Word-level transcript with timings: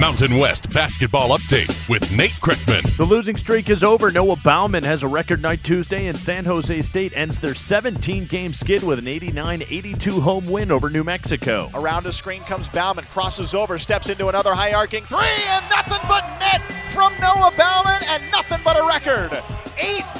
Mountain 0.00 0.38
West 0.38 0.70
basketball 0.70 1.36
update 1.36 1.68
with 1.86 2.10
Nate 2.10 2.30
Kreckman. 2.30 2.96
The 2.96 3.04
losing 3.04 3.36
streak 3.36 3.68
is 3.68 3.84
over. 3.84 4.10
Noah 4.10 4.36
Baumann 4.42 4.82
has 4.82 5.02
a 5.02 5.08
record 5.08 5.42
night 5.42 5.62
Tuesday, 5.62 6.06
and 6.06 6.18
San 6.18 6.46
Jose 6.46 6.80
State 6.80 7.12
ends 7.14 7.38
their 7.38 7.54
17 7.54 8.24
game 8.24 8.54
skid 8.54 8.82
with 8.82 8.98
an 8.98 9.06
89 9.06 9.60
82 9.60 10.20
home 10.22 10.46
win 10.46 10.72
over 10.72 10.88
New 10.88 11.04
Mexico. 11.04 11.70
Around 11.74 12.06
a 12.06 12.12
screen 12.12 12.40
comes 12.44 12.66
Baumann, 12.70 13.04
crosses 13.04 13.52
over, 13.52 13.78
steps 13.78 14.08
into 14.08 14.28
another 14.28 14.54
high 14.54 14.72
arcing 14.72 15.04
three, 15.04 15.18
and 15.20 15.64
nothing 15.68 16.00
but 16.08 16.19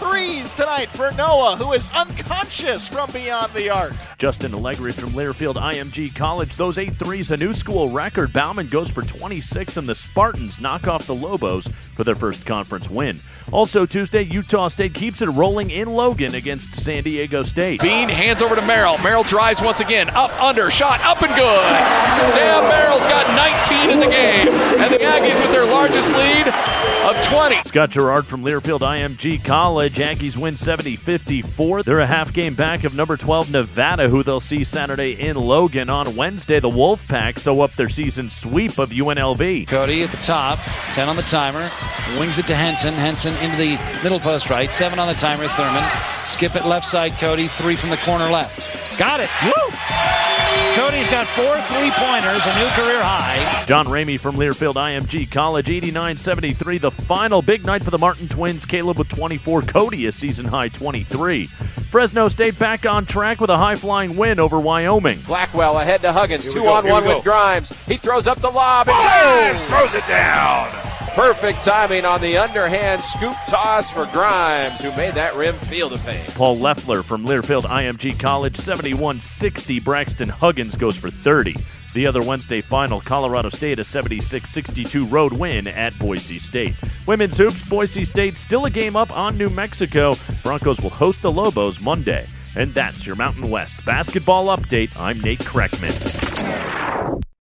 threes 0.00 0.54
tonight 0.54 0.88
for 0.88 1.10
Noah, 1.12 1.56
who 1.56 1.72
is 1.72 1.88
unconscious 1.94 2.88
from 2.88 3.10
beyond 3.10 3.52
the 3.52 3.68
arc. 3.68 3.92
Justin 4.16 4.54
Allegri 4.54 4.92
from 4.92 5.10
Learfield 5.10 5.56
IMG 5.56 6.14
College. 6.14 6.56
Those 6.56 6.78
eight 6.78 6.96
threes, 6.96 7.30
a 7.30 7.36
new 7.36 7.52
school 7.52 7.90
record. 7.90 8.32
Baumann 8.32 8.68
goes 8.68 8.88
for 8.88 9.02
26, 9.02 9.77
and 9.77 9.88
the 9.88 9.94
Spartans 9.94 10.60
knock 10.60 10.88
off 10.88 11.06
the 11.06 11.14
Lobos 11.14 11.68
for 11.96 12.05
their 12.05 12.14
first 12.14 12.46
conference 12.46 12.88
win. 12.88 13.20
Also, 13.52 13.84
Tuesday, 13.84 14.22
Utah 14.22 14.68
State 14.68 14.94
keeps 14.94 15.20
it 15.20 15.27
rolling 15.27 15.70
in 15.70 15.88
Logan 15.88 16.34
against 16.34 16.74
San 16.74 17.02
Diego 17.02 17.42
State. 17.42 17.82
Bean 17.82 18.08
hands 18.08 18.41
over 18.41 18.56
to 18.56 18.62
Merrill. 18.62 18.96
Merrill 18.98 19.24
drives 19.24 19.60
once 19.60 19.80
again. 19.80 20.08
Up, 20.10 20.30
under, 20.41 20.70
shot, 20.70 21.00
up 21.00 21.22
and 21.22 21.34
good. 21.34 22.30
Sam 22.32 22.64
Merrill's 22.64 23.06
got 23.06 23.27
19 23.36 23.91
in 23.91 24.00
the 24.00 24.06
game. 24.06 24.48
And 24.80 24.92
the 24.92 24.98
Aggies 24.98 25.41
with 25.41 25.49
their 25.49 25.49
largest 25.80 26.12
lead 26.12 26.47
of 26.47 27.25
20. 27.25 27.62
Scott 27.65 27.89
Gerard 27.89 28.27
from 28.27 28.43
Learfield 28.43 28.80
IMG 28.80 29.43
College. 29.43 29.95
Aggies 29.95 30.37
win 30.37 30.55
70 30.55 30.95
54. 30.97 31.83
They're 31.84 32.01
a 32.01 32.06
half 32.06 32.34
game 32.34 32.55
back 32.55 32.84
of 32.84 32.95
number 32.95 33.16
12 33.16 33.51
Nevada, 33.51 34.11
who 34.11 34.23
they'll 34.23 34.41
see 34.41 34.62
Saturday 34.62 35.12
in 35.12 35.37
Logan. 35.37 35.89
On 35.89 36.15
Wednesday, 36.16 36.61
the 36.61 36.69
Wolfpack 36.69 37.39
sew 37.39 37.62
up 37.62 37.73
their 37.77 37.89
season 37.89 38.29
sweep 38.29 38.77
of 38.77 38.91
UNLV. 38.91 39.69
Cody 39.69 40.03
at 40.03 40.11
the 40.11 40.19
top, 40.19 40.59
10 40.93 41.09
on 41.09 41.17
the 41.17 41.22
timer. 41.22 41.70
Wings 42.19 42.39
it 42.39 42.47
to 42.48 42.55
Henson. 42.55 42.92
Henson 42.92 43.34
into 43.37 43.56
the 43.56 43.78
middle 44.03 44.20
post 44.20 44.50
right. 44.50 44.70
7 44.70 44.98
on 44.98 45.09
the 45.09 45.15
timer, 45.15 45.48
Thurman. 45.48 45.83
Skip 46.27 46.56
it 46.56 46.67
left 46.67 46.87
side, 46.87 47.15
Cody. 47.15 47.48
3 47.48 47.75
from 47.75 47.89
the 47.89 47.97
corner 47.98 48.28
left. 48.31 48.70
Got 48.98 49.20
it. 49.20 49.31
Woo! 49.42 50.30
Cody's 50.75 51.09
got 51.09 51.27
four 51.29 51.61
three 51.62 51.91
pointers, 51.91 52.43
a 52.47 52.59
new 52.59 52.69
career 52.70 53.03
high. 53.03 53.65
John 53.67 53.87
Ramey 53.87 54.19
from 54.19 54.37
Learfield 54.37 54.75
IMG 54.75 55.31
College, 55.31 55.69
89 55.69 56.17
73. 56.17 56.79
The 56.79 56.91
final 56.91 57.43
big 57.43 57.67
night 57.67 57.83
for 57.83 57.91
the 57.91 57.98
Martin 57.98 58.29
twins. 58.29 58.65
Caleb 58.65 58.98
with 58.98 59.09
24, 59.09 59.62
Cody 59.62 60.06
a 60.06 60.12
season 60.12 60.47
high 60.47 60.69
23. 60.69 61.47
Fresno 61.47 62.28
State 62.28 62.59
back 62.59 62.87
on 62.87 63.05
track 63.05 63.41
with 63.41 63.51
a 63.51 63.59
high 63.59 63.75
flying 63.77 64.17
win 64.17 64.39
over 64.39 64.61
Wyoming. 64.61 65.19
Blackwell 65.27 65.78
ahead 65.78 66.03
to 66.03 66.12
Huggins, 66.12 66.48
two 66.48 66.67
on 66.69 66.89
one 66.89 67.05
with 67.05 67.25
Grimes. 67.25 67.71
He 67.87 67.97
throws 67.97 68.27
up 68.27 68.41
the 68.41 68.51
lob 68.51 68.89
and 68.89 68.97
Grimes 68.97 69.65
throws 69.65 69.95
it 69.95 70.06
down. 70.06 70.71
Perfect 71.14 71.62
timing 71.62 72.05
on 72.05 72.20
the 72.20 72.36
underhand 72.36 73.03
scoop 73.03 73.34
toss 73.47 73.91
for 73.91 74.06
Grimes, 74.12 74.80
who 74.80 74.91
made 74.92 75.14
that 75.14 75.34
rim 75.34 75.56
field 75.56 75.92
of 75.92 76.00
pain. 76.05 76.25
Paul 76.36 76.56
Loeffler 76.58 77.03
from 77.03 77.25
Learfield 77.27 77.64
IMG 77.64 78.19
College, 78.19 78.56
71 78.56 79.19
60. 79.19 79.81
Braxton 79.81 80.28
Huggins 80.28 80.77
goes 80.77 80.97
for 80.97 81.11
30. 81.11 81.56
The 81.94 82.06
other 82.06 82.22
Wednesday 82.22 82.61
final, 82.61 83.00
Colorado 83.00 83.48
State 83.48 83.81
a 83.81 83.84
76 83.84 84.48
62 84.48 85.05
road 85.06 85.33
win 85.33 85.66
at 85.66 85.98
Boise 85.98 86.38
State. 86.38 86.75
Women's 87.06 87.36
hoops, 87.36 87.69
Boise 87.69 88.05
State 88.05 88.36
still 88.36 88.66
a 88.66 88.70
game 88.70 88.94
up 88.94 89.11
on 89.11 89.36
New 89.36 89.50
Mexico. 89.50 90.14
Broncos 90.44 90.81
will 90.81 90.91
host 90.91 91.22
the 91.22 91.33
Lobos 91.33 91.81
Monday. 91.81 92.27
And 92.55 92.72
that's 92.72 93.05
your 93.05 93.16
Mountain 93.16 93.50
West 93.50 93.84
basketball 93.84 94.56
update. 94.56 94.91
I'm 94.97 95.20
Nate 95.20 95.41
Kreckman. 95.41 96.30